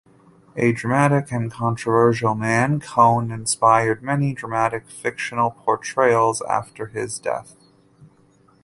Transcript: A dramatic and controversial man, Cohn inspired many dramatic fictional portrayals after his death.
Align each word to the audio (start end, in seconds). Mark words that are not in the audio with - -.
A 0.55 0.71
dramatic 0.71 1.31
and 1.31 1.51
controversial 1.51 2.33
man, 2.33 2.79
Cohn 2.79 3.29
inspired 3.29 4.01
many 4.01 4.33
dramatic 4.33 4.89
fictional 4.89 5.51
portrayals 5.51 6.41
after 6.49 6.87
his 6.87 7.19
death. 7.19 7.55